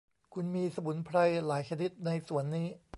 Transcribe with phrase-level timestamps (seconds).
[0.33, 1.17] คุณมีสมุนไพร
[1.47, 2.67] หลายชนิดในสวนนี้